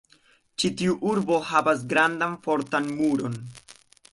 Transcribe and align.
Ĉi 0.61 0.69
tiu 0.79 0.95
urbo 1.09 1.37
havas 1.49 1.85
grandan 1.93 2.33
fortan 2.47 2.89
muron. 2.97 3.37